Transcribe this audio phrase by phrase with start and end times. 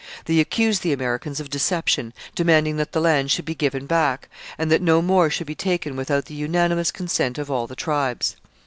[0.25, 4.71] They accused the Americans of deception, demanding that the land should be given back, and
[4.71, 8.35] that no more should be taken without the unanimous consent of all the tribes.